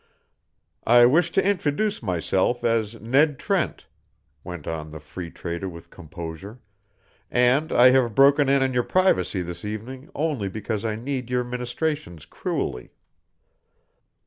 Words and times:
"I 0.87 1.05
wish 1.05 1.29
to 1.33 1.47
introduce 1.47 2.01
myself 2.01 2.63
as 2.63 2.99
Ned 2.99 3.37
Trent," 3.37 3.85
went 4.43 4.65
on 4.65 4.89
the 4.89 4.99
Free 4.99 5.29
Trader 5.29 5.69
with 5.69 5.91
composure, 5.91 6.59
"and 7.29 7.71
I 7.71 7.91
have 7.91 8.15
broken 8.15 8.49
in 8.49 8.63
on 8.63 8.73
your 8.73 8.81
privacy 8.81 9.43
this 9.43 9.63
evening 9.63 10.09
only 10.15 10.49
because 10.49 10.83
I 10.85 10.95
need 10.95 11.29
your 11.29 11.43
ministrations 11.43 12.25
cruelly." 12.25 12.89